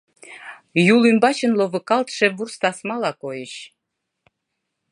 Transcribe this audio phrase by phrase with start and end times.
[0.93, 3.53] Юл умбачын ловыкалтше вурс тасмала койыч.